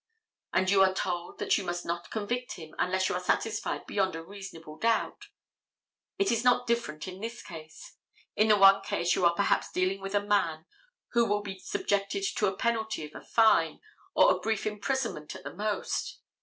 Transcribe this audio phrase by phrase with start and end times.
[0.51, 4.15] And you are told that you must not convict him unless you are satisfied beyond
[4.15, 5.27] a reasonable doubt.
[6.17, 7.97] It is not different in this case.
[8.35, 10.65] In the one case you are perhaps dealing with a man
[11.09, 13.79] who will be subjected to a penalty of a fine,
[14.15, 16.17] or a brief imprisonment at the most.